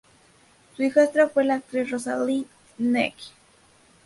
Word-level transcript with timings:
Su 0.75 0.81
hijastra 0.81 1.29
fue 1.29 1.43
la 1.43 1.53
actriz 1.57 1.91
Rosalind 1.91 2.47
Knight. 2.79 3.13